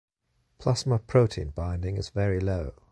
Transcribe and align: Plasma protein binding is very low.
Plasma 0.57 0.97
protein 0.97 1.49
binding 1.51 1.95
is 1.95 2.09
very 2.09 2.39
low. 2.39 2.73